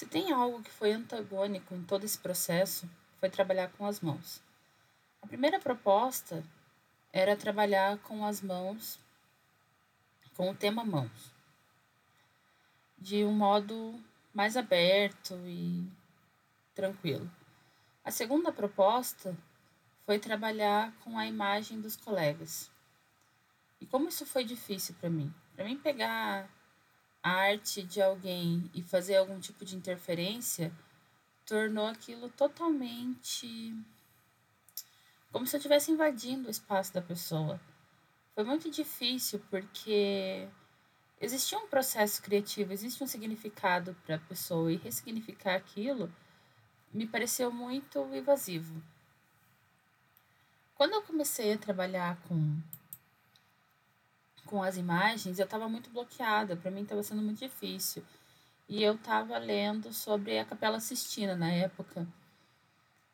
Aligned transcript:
Se 0.00 0.06
tem 0.06 0.32
algo 0.32 0.62
que 0.62 0.70
foi 0.70 0.92
antagônico 0.92 1.74
em 1.74 1.82
todo 1.84 2.04
esse 2.04 2.18
processo, 2.18 2.88
foi 3.18 3.28
trabalhar 3.28 3.70
com 3.72 3.84
as 3.84 4.00
mãos. 4.00 4.40
A 5.20 5.26
primeira 5.26 5.60
proposta 5.60 6.42
era 7.12 7.36
trabalhar 7.36 7.98
com 7.98 8.24
as 8.24 8.40
mãos, 8.40 8.98
com 10.34 10.50
o 10.50 10.56
tema 10.56 10.86
mãos, 10.86 11.30
de 12.96 13.22
um 13.26 13.32
modo 13.34 14.02
mais 14.32 14.56
aberto 14.56 15.34
e 15.44 15.86
tranquilo. 16.74 17.30
A 18.02 18.10
segunda 18.10 18.50
proposta 18.50 19.36
foi 20.06 20.18
trabalhar 20.18 20.94
com 21.04 21.18
a 21.18 21.26
imagem 21.26 21.78
dos 21.78 21.94
colegas. 21.94 22.70
E 23.78 23.84
como 23.84 24.08
isso 24.08 24.24
foi 24.24 24.44
difícil 24.44 24.94
para 24.98 25.10
mim? 25.10 25.30
Para 25.54 25.66
mim 25.66 25.76
pegar 25.76 26.48
a 27.22 27.30
arte 27.30 27.82
de 27.82 28.00
alguém 28.00 28.70
e 28.74 28.82
fazer 28.82 29.16
algum 29.16 29.38
tipo 29.40 29.64
de 29.64 29.76
interferência 29.76 30.72
tornou 31.44 31.86
aquilo 31.86 32.28
totalmente 32.30 33.74
como 35.32 35.46
se 35.46 35.54
eu 35.54 35.58
estivesse 35.58 35.92
invadindo 35.92 36.48
o 36.48 36.50
espaço 36.50 36.92
da 36.92 37.00
pessoa. 37.00 37.60
Foi 38.34 38.42
muito 38.42 38.70
difícil 38.70 39.40
porque 39.50 40.48
existia 41.20 41.58
um 41.58 41.68
processo 41.68 42.20
criativo, 42.22 42.72
existe 42.72 43.02
um 43.02 43.06
significado 43.06 43.96
para 44.04 44.16
a 44.16 44.20
pessoa 44.20 44.72
e 44.72 44.76
ressignificar 44.76 45.54
aquilo 45.54 46.12
me 46.92 47.06
pareceu 47.06 47.52
muito 47.52 47.98
invasivo. 48.14 48.82
Quando 50.74 50.94
eu 50.94 51.02
comecei 51.02 51.52
a 51.52 51.58
trabalhar 51.58 52.16
com 52.26 52.58
com 54.50 54.64
as 54.64 54.76
imagens, 54.76 55.38
eu 55.38 55.44
estava 55.44 55.68
muito 55.68 55.88
bloqueada, 55.90 56.56
para 56.56 56.72
mim 56.72 56.82
estava 56.82 57.04
sendo 57.04 57.22
muito 57.22 57.38
difícil. 57.38 58.02
E 58.68 58.82
eu 58.82 58.94
estava 58.94 59.38
lendo 59.38 59.92
sobre 59.92 60.38
a 60.38 60.44
Capela 60.44 60.80
Sistina 60.80 61.36
na 61.36 61.50
época. 61.52 62.06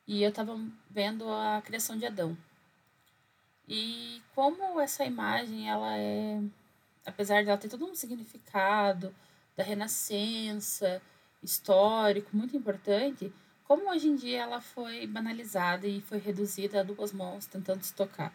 E 0.07 0.23
eu 0.23 0.31
estava 0.31 0.59
vendo 0.91 1.29
a 1.31 1.61
criação 1.63 1.99
de 1.99 2.07
Adão. 2.07 2.37
E 3.69 4.23
como 4.35 4.81
essa 4.81 5.05
imagem, 5.05 5.69
ela 5.69 5.99
é, 5.99 6.41
apesar 7.05 7.43
de 7.43 7.51
ela 7.51 7.59
ter 7.59 7.69
todo 7.69 7.85
um 7.85 7.95
significado 7.95 9.15
da 9.55 9.63
renascença, 9.63 11.03
histórico, 11.43 12.35
muito 12.35 12.57
importante, 12.57 13.33
como 13.65 13.91
hoje 13.91 14.09
em 14.09 14.17
dia 14.17 14.43
ela 14.43 14.61
foi 14.61 15.07
banalizada 15.07 15.87
e 15.87 16.01
foi 16.01 16.19
reduzida 16.19 16.81
a 16.81 16.85
duas 16.85 17.13
mãos 17.13 17.47
tentando 17.47 17.83
se 17.83 17.93
tocar. 17.95 18.33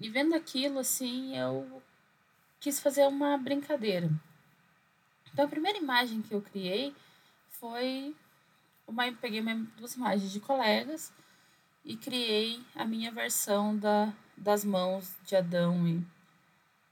E 0.00 0.08
vendo 0.08 0.34
aquilo, 0.34 0.78
assim, 0.78 1.36
eu 1.36 1.82
quis 2.60 2.80
fazer 2.80 3.06
uma 3.06 3.36
brincadeira. 3.36 4.08
Então, 5.32 5.44
a 5.44 5.48
primeira 5.48 5.78
imagem 5.78 6.22
que 6.22 6.32
eu 6.32 6.40
criei 6.40 6.94
foi 7.48 8.14
uma, 8.86 9.10
peguei 9.12 9.40
uma, 9.40 9.54
duas 9.76 9.94
imagens 9.94 10.32
de 10.32 10.40
colegas 10.40 11.12
e 11.84 11.96
criei 11.96 12.60
a 12.74 12.84
minha 12.84 13.10
versão 13.10 13.76
da, 13.76 14.12
das 14.36 14.64
mãos 14.64 15.16
de 15.24 15.36
Adão 15.36 15.86
e, 15.86 16.04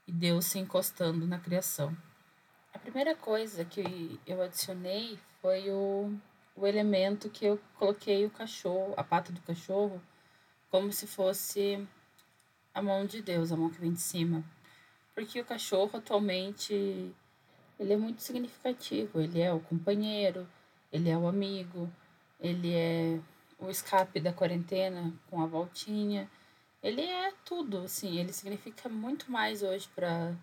e 0.07 0.11
Deus 0.11 0.45
se 0.45 0.59
encostando 0.59 1.25
na 1.25 1.39
criação. 1.39 1.95
A 2.73 2.79
primeira 2.79 3.15
coisa 3.15 3.65
que 3.65 4.19
eu 4.25 4.41
adicionei 4.41 5.17
foi 5.41 5.69
o, 5.69 6.13
o 6.55 6.67
elemento 6.67 7.29
que 7.29 7.45
eu 7.45 7.59
coloquei 7.75 8.25
o 8.25 8.29
cachorro, 8.29 8.93
a 8.97 9.03
pata 9.03 9.31
do 9.31 9.41
cachorro, 9.41 10.01
como 10.69 10.91
se 10.91 11.07
fosse 11.07 11.87
a 12.77 12.81
mão 12.81 13.07
de 13.07 13.23
Deus, 13.23 13.51
a 13.51 13.57
mão 13.57 13.71
que 13.71 13.81
vem 13.81 13.91
de 13.91 13.99
cima. 13.99 14.43
Porque 15.15 15.41
o 15.41 15.45
cachorro 15.45 15.97
atualmente 15.97 17.11
ele 17.79 17.93
é 17.93 17.97
muito 17.97 18.21
significativo, 18.21 19.19
ele 19.19 19.41
é 19.41 19.51
o 19.51 19.59
companheiro, 19.59 20.47
ele 20.91 21.09
é 21.09 21.17
o 21.17 21.27
amigo, 21.27 21.91
ele 22.39 22.75
é 22.75 23.19
o 23.57 23.67
escape 23.67 24.19
da 24.19 24.31
quarentena 24.31 25.11
com 25.27 25.41
a 25.41 25.47
voltinha. 25.47 26.29
Ele 26.83 27.01
é 27.01 27.33
tudo, 27.43 27.79
assim, 27.79 28.19
ele 28.19 28.31
significa 28.31 28.87
muito 28.87 29.31
mais 29.31 29.63
hoje 29.63 29.89
para 29.95 30.35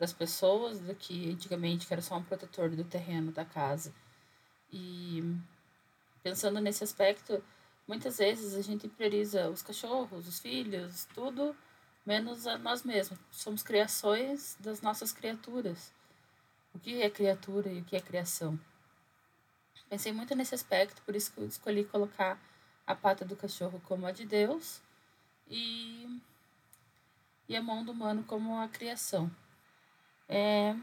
as 0.00 0.12
pessoas 0.12 0.80
do 0.80 0.96
que 0.96 1.30
antigamente, 1.30 1.86
que 1.86 1.94
era 1.94 2.02
só 2.02 2.16
um 2.16 2.24
protetor 2.24 2.70
do 2.70 2.82
terreno 2.82 3.30
da 3.30 3.44
casa. 3.44 3.94
E 4.72 5.22
pensando 6.24 6.60
nesse 6.60 6.82
aspecto, 6.82 7.40
Muitas 7.86 8.18
vezes 8.18 8.54
a 8.54 8.62
gente 8.62 8.88
prioriza 8.88 9.48
os 9.50 9.62
cachorros, 9.62 10.28
os 10.28 10.38
filhos, 10.38 11.06
tudo, 11.14 11.56
menos 12.06 12.46
a 12.46 12.56
nós 12.58 12.82
mesmos. 12.82 13.18
Somos 13.30 13.62
criações 13.62 14.56
das 14.60 14.80
nossas 14.80 15.12
criaturas. 15.12 15.92
O 16.74 16.78
que 16.78 17.02
é 17.02 17.10
criatura 17.10 17.70
e 17.70 17.80
o 17.80 17.84
que 17.84 17.96
é 17.96 18.00
criação? 18.00 18.58
Pensei 19.88 20.12
muito 20.12 20.34
nesse 20.34 20.54
aspecto, 20.54 21.02
por 21.02 21.14
isso 21.14 21.32
que 21.32 21.40
eu 21.40 21.46
escolhi 21.46 21.84
colocar 21.84 22.40
a 22.86 22.94
pata 22.94 23.24
do 23.24 23.36
cachorro 23.36 23.80
como 23.86 24.06
a 24.06 24.12
de 24.12 24.24
Deus 24.24 24.80
e, 25.48 26.20
e 27.48 27.54
a 27.54 27.62
mão 27.62 27.84
do 27.84 27.92
humano 27.92 28.24
como 28.24 28.58
a 28.58 28.68
criação. 28.68 29.30
É, 30.28 30.74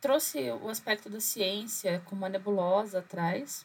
trouxe 0.00 0.50
o 0.50 0.68
aspecto 0.68 1.08
da 1.08 1.20
ciência 1.20 2.02
com 2.04 2.14
uma 2.14 2.28
nebulosa 2.28 2.98
atrás 2.98 3.64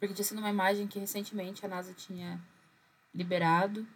porque 0.00 0.14
tinha 0.14 0.24
sido 0.24 0.38
uma 0.38 0.48
imagem 0.48 0.86
que 0.86 0.98
recentemente 0.98 1.64
a 1.64 1.68
NASA 1.68 1.92
tinha 1.92 2.40
liberado 3.14 3.86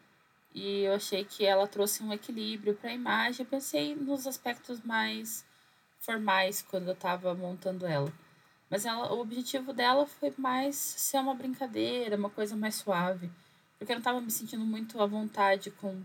e 0.55 0.83
eu 0.83 0.95
achei 0.95 1.25
que 1.25 1.45
ela 1.45 1.67
trouxe 1.67 2.03
um 2.03 2.13
equilíbrio 2.13 2.75
para 2.75 2.91
a 2.91 2.95
imagem. 2.95 3.45
Eu 3.45 3.51
pensei 3.51 3.97
nos 3.97 4.27
aspectos 4.27 4.81
mais 4.83 5.45
formais 5.99 6.63
quando 6.63 6.89
eu 6.89 6.93
estava 6.93 7.35
montando 7.35 7.87
ela. 7.87 8.13
Mas 8.71 8.85
ela, 8.85 9.13
o 9.13 9.21
objetivo 9.21 9.73
dela 9.73 10.07
foi 10.07 10.33
mais 10.37 10.77
ser 10.77 11.19
uma 11.19 11.35
brincadeira, 11.35 12.17
uma 12.17 12.31
coisa 12.31 12.55
mais 12.55 12.77
suave. 12.77 13.31
Porque 13.79 13.93
eu 13.93 13.97
não 13.97 14.01
estava 14.01 14.21
me 14.21 14.31
sentindo 14.31 14.65
muito 14.65 15.01
à 15.03 15.07
vontade 15.07 15.71
com 15.71 16.03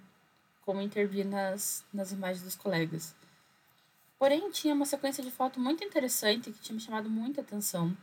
como 0.62 0.82
intervir 0.82 1.26
nas, 1.26 1.86
nas 1.94 2.12
imagens 2.12 2.44
dos 2.44 2.56
colegas. 2.56 3.16
Porém, 4.18 4.50
tinha 4.52 4.74
uma 4.74 4.86
sequência 4.86 5.24
de 5.24 5.32
foto 5.32 5.59
muito 5.59 5.84
interessante 5.84 6.52
que 6.52 6.59
tinha 6.59 6.76
me 6.76 6.82
chamado 6.82 7.09
muita 7.09 7.42
atenção 7.42 7.96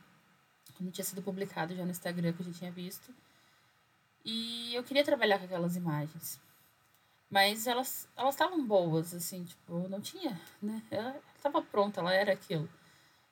quando 0.76 0.92
tinha 0.92 1.04
sido 1.04 1.22
publicado 1.22 1.75
já 1.75 1.84
no 1.84 1.91
Instagram 1.91 2.32
que 2.32 2.42
a 2.42 2.44
gente 2.44 2.59
tinha 2.59 2.70
visto. 2.70 3.14
E 4.25 4.75
eu 4.75 4.82
queria 4.84 5.04
trabalhar 5.04 5.38
com 5.38 5.44
aquelas 5.44 5.76
imagens. 5.76 6.41
Mas 7.31 7.66
elas 7.66 8.09
elas 8.16 8.34
estavam 8.34 8.64
boas, 8.64 9.14
assim, 9.14 9.44
tipo, 9.44 9.88
não 9.88 10.00
tinha, 10.00 10.41
né? 10.62 10.82
Ela 10.91 11.20
estava 11.37 11.62
pronta, 11.62 12.00
ela 12.00 12.12
era 12.12 12.32
aquilo. 12.32 12.69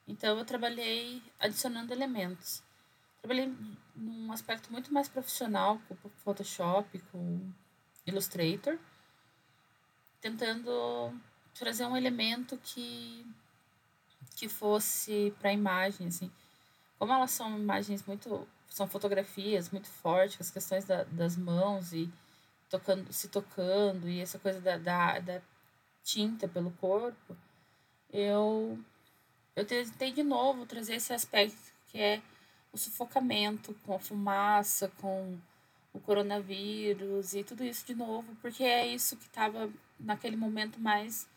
Então 0.06 0.38
eu 0.38 0.44
trabalhei 0.44 1.22
adicionando 1.38 1.92
elementos. 1.92 2.62
Trabalhei 3.22 3.52
num 3.94 4.32
aspecto 4.32 4.70
muito 4.72 4.92
mais 4.92 5.08
profissional, 5.08 5.80
com 5.88 5.96
Photoshop, 6.24 6.98
com 7.12 7.52
Illustrator, 8.06 8.78
tentando 10.20 11.12
trazer 11.54 11.86
um 11.86 11.96
elemento 11.96 12.58
que 12.58 13.26
que 14.36 14.48
fosse 14.48 15.32
para 15.38 15.50
a 15.50 15.52
imagem, 15.52 16.08
assim 16.08 16.30
como 17.04 17.12
elas 17.12 17.32
são 17.32 17.58
imagens 17.58 18.02
muito. 18.06 18.48
são 18.66 18.88
fotografias 18.88 19.68
muito 19.68 19.88
fortes, 19.88 20.40
as 20.40 20.50
questões 20.50 20.86
da, 20.86 21.04
das 21.04 21.36
mãos 21.36 21.92
e 21.92 22.10
tocando, 22.70 23.12
se 23.12 23.28
tocando 23.28 24.08
e 24.08 24.20
essa 24.20 24.38
coisa 24.38 24.58
da, 24.58 24.78
da, 24.78 25.18
da 25.18 25.42
tinta 26.02 26.48
pelo 26.48 26.70
corpo, 26.70 27.36
eu, 28.10 28.78
eu 29.54 29.66
tentei 29.66 30.12
de 30.12 30.22
novo 30.22 30.64
trazer 30.64 30.94
esse 30.94 31.12
aspecto 31.12 31.74
que 31.88 31.98
é 32.00 32.22
o 32.72 32.78
sufocamento 32.78 33.74
com 33.84 33.94
a 33.94 33.98
fumaça, 33.98 34.90
com 34.98 35.38
o 35.92 36.00
coronavírus 36.00 37.34
e 37.34 37.44
tudo 37.44 37.62
isso 37.62 37.86
de 37.86 37.94
novo, 37.94 38.34
porque 38.40 38.64
é 38.64 38.86
isso 38.86 39.14
que 39.18 39.26
estava 39.26 39.70
naquele 40.00 40.36
momento 40.36 40.80
mais 40.80 41.28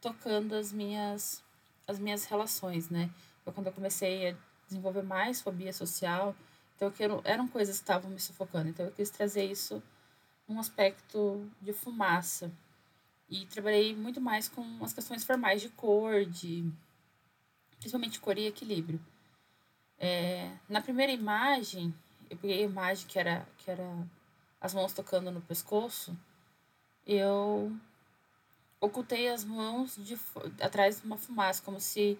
tocando 0.00 0.56
as 0.56 0.72
minhas 0.72 1.40
as 1.86 2.00
minhas 2.00 2.24
relações, 2.24 2.90
né? 2.90 3.10
Foi 3.44 3.52
quando 3.52 3.68
eu 3.68 3.72
comecei 3.72 4.30
a 4.30 4.53
desenvolver 4.66 5.02
mais 5.02 5.40
fobia 5.40 5.72
social. 5.72 6.34
Então, 6.76 6.92
eu 6.98 7.20
eram 7.24 7.46
coisas 7.48 7.76
que 7.76 7.82
estavam 7.82 8.10
me 8.10 8.20
sufocando. 8.20 8.68
Então, 8.68 8.86
eu 8.86 8.92
quis 8.92 9.10
trazer 9.10 9.44
isso 9.44 9.82
num 10.48 10.58
aspecto 10.58 11.48
de 11.60 11.72
fumaça. 11.72 12.50
E 13.28 13.46
trabalhei 13.46 13.96
muito 13.96 14.20
mais 14.20 14.48
com 14.48 14.84
as 14.84 14.92
questões 14.92 15.24
formais 15.24 15.62
de 15.62 15.68
cor, 15.70 16.24
de 16.24 16.70
principalmente 17.78 18.20
cor 18.20 18.36
e 18.36 18.46
equilíbrio. 18.46 19.00
É, 19.98 20.50
na 20.68 20.80
primeira 20.80 21.12
imagem, 21.12 21.94
eu 22.28 22.36
peguei 22.36 22.62
a 22.62 22.66
imagem 22.66 23.06
que 23.06 23.18
era, 23.18 23.46
que 23.58 23.70
era 23.70 24.06
as 24.60 24.74
mãos 24.74 24.92
tocando 24.92 25.30
no 25.30 25.40
pescoço, 25.40 26.16
eu 27.06 27.74
ocultei 28.80 29.28
as 29.28 29.44
mãos 29.44 29.96
de, 29.96 30.18
atrás 30.60 31.00
de 31.00 31.06
uma 31.06 31.16
fumaça, 31.16 31.62
como 31.62 31.80
se 31.80 32.18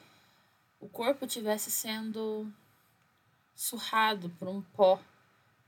o 0.80 0.88
corpo 0.88 1.26
tivesse 1.26 1.70
sendo 1.70 2.52
surrado 3.54 4.28
por 4.30 4.48
um 4.48 4.60
pó 4.60 5.00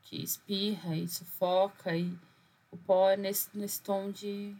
que 0.03 0.23
espirra 0.23 0.97
e 0.97 1.09
sufoca 1.09 1.97
e 1.97 2.17
o 2.71 2.77
pó 2.77 3.11
é 3.11 3.17
nesse, 3.17 3.49
nesse 3.57 3.81
tom 3.81 4.11
de, 4.11 4.55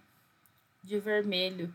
de 0.83 0.99
vermelho 0.99 1.75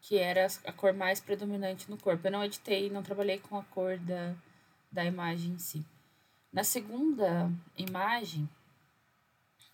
que 0.00 0.18
era 0.18 0.46
a 0.66 0.72
cor 0.72 0.92
mais 0.92 1.18
predominante 1.18 1.90
no 1.90 1.96
corpo. 1.96 2.26
Eu 2.26 2.32
não 2.32 2.44
editei, 2.44 2.90
não 2.90 3.02
trabalhei 3.02 3.38
com 3.38 3.58
a 3.58 3.64
cor 3.64 3.96
da, 3.98 4.34
da 4.92 5.04
imagem 5.04 5.52
em 5.52 5.58
si. 5.58 5.84
Na 6.52 6.62
segunda 6.62 7.50
imagem, 7.76 8.48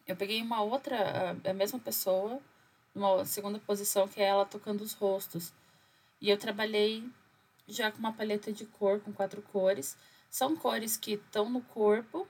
eu 0.07 0.15
peguei 0.17 0.41
uma 0.41 0.63
outra, 0.63 1.37
a 1.45 1.53
mesma 1.53 1.79
pessoa, 1.79 2.41
numa 2.95 3.25
segunda 3.25 3.59
posição, 3.59 4.07
que 4.07 4.21
é 4.21 4.27
ela 4.27 4.47
tocando 4.47 4.83
os 4.83 4.93
rostos. 4.93 5.53
E 6.21 6.31
eu 6.31 6.39
trabalhei 6.39 7.05
já 7.71 7.91
com 7.91 7.99
uma 7.99 8.13
paleta 8.13 8.53
de 8.53 8.67
cor, 8.67 9.01
com 9.01 9.13
quatro 9.13 9.43
cores. 9.43 9.97
São 10.29 10.57
cores 10.57 10.97
que 10.97 11.15
estão 11.15 11.49
no 11.49 11.61
corpo, 11.61 12.27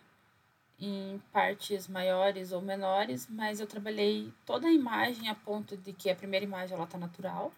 em 0.78 1.22
partes 1.32 1.86
maiores 1.86 2.52
ou 2.52 2.62
menores, 2.62 3.26
mas 3.28 3.60
eu 3.60 3.66
trabalhei 3.66 4.32
toda 4.46 4.66
a 4.66 4.72
imagem 4.72 5.28
a 5.28 5.34
ponto 5.34 5.76
de 5.76 5.92
que 5.92 6.08
a 6.08 6.16
primeira 6.16 6.44
imagem 6.44 6.74
ela 6.74 6.86
tá 6.86 6.96
natural 6.96 7.52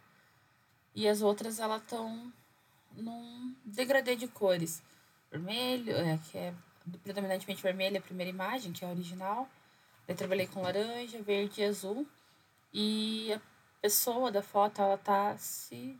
e 0.94 1.08
as 1.08 1.22
outras 1.22 1.60
ela 1.60 1.76
estão 1.76 2.32
num 2.96 3.54
degradê 3.64 4.16
de 4.16 4.28
cores. 4.28 4.82
Vermelho, 5.30 5.96
é, 5.96 6.18
que 6.18 6.36
é 6.36 6.54
predominantemente 7.02 7.62
vermelho, 7.62 7.98
a 7.98 8.02
primeira 8.02 8.30
imagem, 8.30 8.72
que 8.72 8.84
é 8.84 8.88
a 8.88 8.90
original. 8.90 9.48
Eu 10.06 10.14
trabalhei 10.14 10.46
com 10.46 10.62
laranja, 10.62 11.22
verde 11.22 11.60
e 11.60 11.64
azul. 11.64 12.06
E 12.72 13.32
a 13.32 13.40
pessoa 13.80 14.30
da 14.30 14.42
foto, 14.42 14.82
ela 14.82 14.98
tá 14.98 15.36
se 15.38 15.98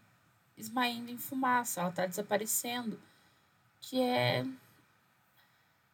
esmaindo 0.57 1.11
em 1.11 1.19
fumaça, 1.19 1.81
ela 1.81 1.93
tá 1.93 2.07
desaparecendo. 2.07 2.99
Que 3.81 4.01
é. 4.01 4.47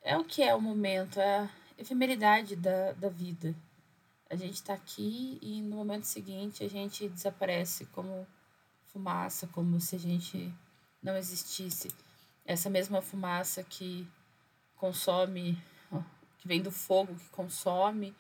É 0.03 0.17
o 0.17 0.25
que 0.25 0.43
é 0.43 0.55
o 0.55 0.61
momento, 0.61 1.19
é 1.21 1.41
a 1.41 1.51
efemeridade 1.77 2.57
da, 2.57 2.93
da 2.93 3.09
vida. 3.09 3.55
A 4.31 4.37
gente 4.37 4.63
tá 4.63 4.75
aqui 4.75 5.39
e 5.43 5.61
no 5.63 5.77
momento 5.77 6.05
seguinte 6.05 6.63
a 6.63 6.69
gente 6.69 7.09
desaparece 7.09 7.87
como 7.87 8.27
fumaça, 8.85 9.47
como 9.49 9.81
se 9.81 9.97
a 9.97 9.99
gente 9.99 10.55
não 11.03 11.17
existisse. 11.17 11.91
Essa 12.45 12.71
mesma 12.71 13.03
fumaça 13.03 13.63
que 13.63 14.09
consome, 14.77 15.61
que 16.39 16.49
vem 16.49 16.63
do 16.63 16.71
fogo, 16.71 17.15
que 17.15 17.29
consome 17.31 18.15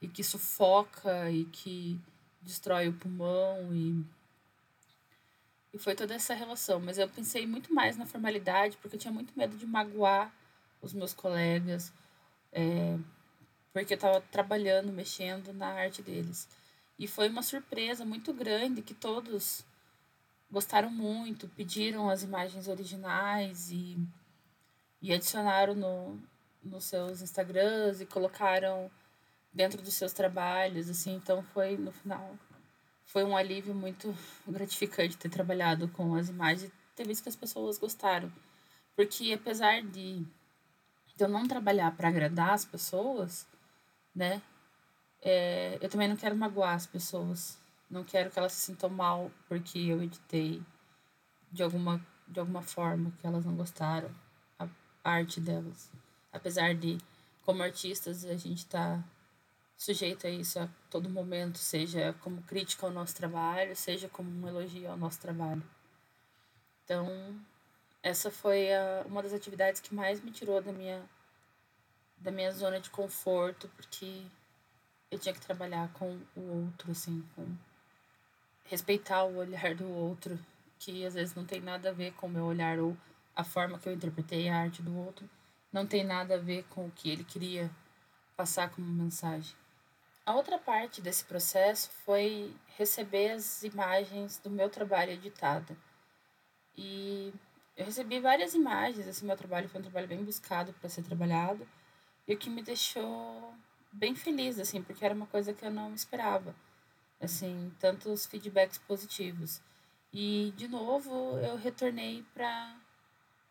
e 0.00 0.08
que 0.08 0.22
sufoca 0.22 1.30
e 1.30 1.44
que 1.46 2.00
destrói 2.40 2.88
o 2.88 2.92
pulmão 2.92 3.74
e 3.74 4.04
e 5.76 5.78
foi 5.78 5.94
toda 5.94 6.14
essa 6.14 6.32
relação, 6.32 6.80
mas 6.80 6.96
eu 6.96 7.06
pensei 7.06 7.46
muito 7.46 7.72
mais 7.74 7.98
na 7.98 8.06
formalidade, 8.06 8.78
porque 8.78 8.96
eu 8.96 9.00
tinha 9.00 9.12
muito 9.12 9.36
medo 9.36 9.58
de 9.58 9.66
magoar 9.66 10.34
os 10.80 10.94
meus 10.94 11.12
colegas, 11.12 11.92
é, 12.50 12.98
porque 13.74 13.92
eu 13.92 13.96
estava 13.96 14.22
trabalhando, 14.32 14.90
mexendo 14.90 15.52
na 15.52 15.66
arte 15.66 16.00
deles. 16.00 16.48
E 16.98 17.06
foi 17.06 17.28
uma 17.28 17.42
surpresa 17.42 18.06
muito 18.06 18.32
grande 18.32 18.80
que 18.80 18.94
todos 18.94 19.66
gostaram 20.50 20.90
muito, 20.90 21.46
pediram 21.48 22.08
as 22.08 22.22
imagens 22.22 22.68
originais 22.68 23.70
e, 23.70 23.98
e 25.02 25.12
adicionaram 25.12 25.74
no, 25.74 26.18
nos 26.64 26.84
seus 26.84 27.20
Instagrams 27.20 28.00
e 28.00 28.06
colocaram 28.06 28.90
dentro 29.52 29.82
dos 29.82 29.92
seus 29.92 30.14
trabalhos, 30.14 30.88
assim, 30.88 31.16
então 31.16 31.42
foi 31.42 31.76
no 31.76 31.92
final 31.92 32.34
foi 33.06 33.24
um 33.24 33.36
alívio 33.36 33.74
muito 33.74 34.14
gratificante 34.46 35.16
ter 35.16 35.30
trabalhado 35.30 35.88
com 35.88 36.14
as 36.14 36.28
imagens 36.28 36.64
e 36.64 36.72
ter 36.94 37.06
visto 37.06 37.22
que 37.22 37.28
as 37.28 37.36
pessoas 37.36 37.78
gostaram. 37.78 38.30
Porque 38.94 39.32
apesar 39.32 39.82
de, 39.82 40.24
eu 41.18 41.28
não 41.28 41.46
trabalhar 41.48 41.94
para 41.96 42.08
agradar 42.08 42.50
as 42.50 42.64
pessoas, 42.64 43.46
né, 44.14 44.42
é, 45.22 45.78
eu 45.80 45.88
também 45.88 46.08
não 46.08 46.16
quero 46.16 46.36
magoar 46.36 46.74
as 46.74 46.86
pessoas. 46.86 47.58
Não 47.88 48.02
quero 48.02 48.30
que 48.30 48.38
elas 48.38 48.52
se 48.52 48.60
sintam 48.66 48.90
mal 48.90 49.30
porque 49.48 49.78
eu 49.78 50.02
editei 50.02 50.62
de 51.52 51.62
alguma, 51.62 52.04
de 52.26 52.40
alguma 52.40 52.62
forma 52.62 53.12
que 53.20 53.26
elas 53.26 53.44
não 53.44 53.54
gostaram 53.54 54.10
a 54.58 54.68
arte 55.04 55.40
delas. 55.40 55.90
Apesar 56.32 56.74
de, 56.74 56.98
como 57.44 57.62
artistas, 57.62 58.24
a 58.24 58.36
gente 58.36 58.58
está 58.58 59.02
sujeito 59.76 60.26
a 60.26 60.30
isso 60.30 60.58
a 60.58 60.68
todo 60.90 61.10
momento, 61.10 61.58
seja 61.58 62.14
como 62.20 62.42
crítica 62.42 62.86
ao 62.86 62.92
nosso 62.92 63.14
trabalho, 63.14 63.76
seja 63.76 64.08
como 64.08 64.30
um 64.30 64.48
elogio 64.48 64.90
ao 64.90 64.96
nosso 64.96 65.20
trabalho. 65.20 65.62
Então, 66.84 67.38
essa 68.02 68.30
foi 68.30 68.72
a, 68.72 69.04
uma 69.06 69.22
das 69.22 69.32
atividades 69.32 69.80
que 69.80 69.94
mais 69.94 70.20
me 70.20 70.30
tirou 70.30 70.62
da 70.62 70.72
minha 70.72 71.02
da 72.18 72.30
minha 72.30 72.50
zona 72.50 72.80
de 72.80 72.88
conforto, 72.88 73.68
porque 73.76 74.24
eu 75.10 75.18
tinha 75.18 75.34
que 75.34 75.40
trabalhar 75.40 75.92
com 75.92 76.18
o 76.34 76.64
outro, 76.64 76.90
assim, 76.90 77.22
com 77.34 77.46
respeitar 78.64 79.24
o 79.24 79.36
olhar 79.36 79.74
do 79.74 79.86
outro, 79.88 80.38
que 80.78 81.04
às 81.04 81.14
vezes 81.14 81.34
não 81.34 81.44
tem 81.44 81.60
nada 81.60 81.90
a 81.90 81.92
ver 81.92 82.12
com 82.14 82.26
o 82.26 82.30
meu 82.30 82.44
olhar 82.44 82.78
ou 82.78 82.96
a 83.34 83.44
forma 83.44 83.78
que 83.78 83.88
eu 83.88 83.92
interpretei 83.92 84.48
a 84.48 84.56
arte 84.56 84.82
do 84.82 84.96
outro, 84.96 85.28
não 85.72 85.86
tem 85.86 86.02
nada 86.02 86.36
a 86.36 86.38
ver 86.38 86.64
com 86.70 86.86
o 86.86 86.90
que 86.90 87.10
ele 87.10 87.22
queria 87.22 87.70
passar 88.34 88.70
como 88.70 88.86
mensagem. 88.86 89.54
A 90.26 90.34
outra 90.34 90.58
parte 90.58 91.00
desse 91.00 91.24
processo 91.24 91.88
foi 92.04 92.54
receber 92.76 93.30
as 93.30 93.62
imagens 93.62 94.38
do 94.38 94.50
meu 94.50 94.68
trabalho 94.68 95.12
editado. 95.12 95.76
E 96.76 97.32
eu 97.76 97.86
recebi 97.86 98.20
várias 98.20 98.52
imagens, 98.52 99.08
assim, 99.08 99.24
meu 99.24 99.36
trabalho 99.36 99.68
foi 99.68 99.80
um 99.80 99.84
trabalho 99.84 100.08
bem 100.08 100.22
buscado 100.24 100.72
para 100.74 100.90
ser 100.90 101.02
trabalhado, 101.02 101.66
e 102.28 102.34
o 102.34 102.38
que 102.38 102.50
me 102.50 102.62
deixou 102.62 103.54
bem 103.92 104.14
feliz, 104.14 104.58
assim, 104.58 104.82
porque 104.82 105.04
era 105.04 105.14
uma 105.14 105.26
coisa 105.26 105.54
que 105.54 105.64
eu 105.64 105.70
não 105.70 105.94
esperava 105.94 106.54
assim, 107.20 107.72
tantos 107.78 108.26
feedbacks 108.26 108.78
positivos. 108.78 109.60
E, 110.12 110.52
de 110.56 110.68
novo, 110.68 111.38
eu 111.38 111.56
retornei 111.56 112.24
para 112.34 112.74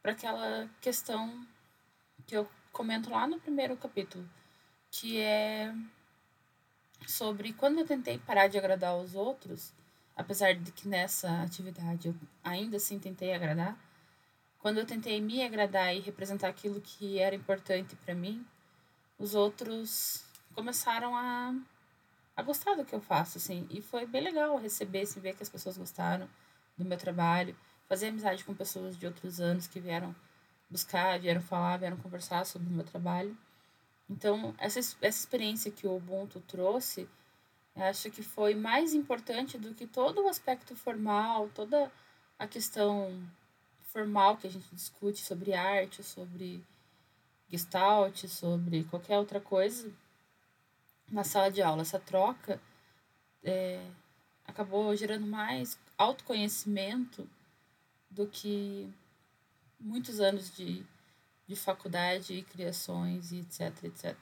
aquela 0.04 0.69
questão 0.81 1.45
que 2.25 2.36
eu 2.36 2.50
comento 2.72 3.10
lá 3.10 3.27
no 3.27 3.39
primeiro 3.39 3.75
capítulo, 3.77 4.27
que 4.92 5.19
é 5.19 5.74
sobre 7.07 7.53
quando 7.53 7.80
eu 7.80 7.86
tentei 7.86 8.18
parar 8.18 8.47
de 8.47 8.57
agradar 8.57 8.92
aos 8.92 9.15
outros, 9.15 9.74
apesar 10.15 10.53
de 10.56 10.71
que 10.71 10.88
nessa 10.88 11.42
atividade 11.42 12.07
eu 12.07 12.15
ainda 12.44 12.77
assim 12.77 13.00
tentei 13.00 13.33
agradar, 13.33 13.77
quando 14.59 14.80
eu 14.80 14.86
tentei 14.86 15.21
me 15.21 15.44
agradar 15.44 15.95
e 15.95 16.00
representar 16.00 16.47
aquilo 16.47 16.81
que 16.81 17.19
era 17.19 17.36
importante 17.36 17.95
para 17.97 18.15
mim, 18.15 18.45
os 19.19 19.36
outros 19.36 20.24
começaram 20.53 21.15
a 21.15 21.53
a 22.36 22.42
gostar 22.44 22.75
do 22.75 22.83
que 22.83 22.94
eu 22.94 23.00
faço, 23.00 23.38
assim. 23.38 23.65
E 23.69 23.81
foi 23.81 24.06
bem 24.06 24.21
legal 24.21 24.57
receber, 24.57 25.01
assim, 25.01 25.19
ver 25.19 25.36
que 25.36 25.44
as 25.44 25.50
pessoas 25.50 25.77
gostaram 25.77 26.27
do 26.77 26.83
meu 26.83 26.98
trabalho, 26.98 27.56
fazer 27.88 28.07
amizade 28.07 28.44
com 28.44 28.53
pessoas 28.53 28.98
de 28.98 29.06
outros 29.06 29.39
anos 29.39 29.68
que 29.68 29.80
vieram 29.80 30.13
buscar, 30.69 31.19
vieram 31.19 31.41
falar, 31.41 31.77
vieram 31.77 31.98
conversar 31.98 32.45
sobre 32.45 32.68
o 32.68 32.71
meu 32.71 32.84
trabalho. 32.84 33.38
Então, 34.09 34.53
essa, 34.57 34.79
essa 34.79 35.01
experiência 35.01 35.71
que 35.71 35.88
o 35.88 35.95
Ubuntu 35.95 36.39
trouxe, 36.41 37.09
acho 37.75 38.12
que 38.12 38.21
foi 38.21 38.53
mais 38.53 38.93
importante 38.93 39.57
do 39.57 39.74
que 39.74 39.88
todo 39.88 40.24
o 40.24 40.27
aspecto 40.27 40.75
formal, 40.75 41.50
toda 41.53 41.91
a 42.38 42.47
questão 42.47 43.27
formal 43.91 44.38
que 44.38 44.47
a 44.47 44.50
gente 44.50 44.74
discute 44.74 45.21
sobre 45.21 45.53
arte, 45.53 46.03
sobre 46.03 46.63
gestalt, 47.50 48.27
sobre 48.27 48.83
qualquer 48.85 49.17
outra 49.17 49.39
coisa 49.39 49.91
na 51.12 51.24
sala 51.24 51.50
de 51.50 51.62
aula. 51.62 51.81
Essa 51.81 52.00
troca 52.00 52.62
é, 53.43 53.85
acabou 54.45 54.95
gerando 54.95 55.25
mais 55.25 55.79
autoconhecimento 55.97 57.27
do 58.09 58.27
que 58.27 58.91
muitos 59.79 60.19
anos 60.19 60.55
de, 60.55 60.85
de 61.48 61.56
faculdade 61.56 62.34
e 62.34 62.44
criações 62.44 63.32
e 63.32 63.40
etc, 63.40 63.84
etc. 63.84 64.16